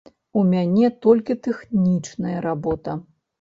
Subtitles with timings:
[0.39, 2.97] У мяне толькі тэхнічная работа.